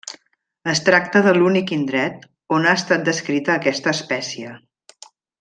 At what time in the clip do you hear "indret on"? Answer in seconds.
1.77-2.65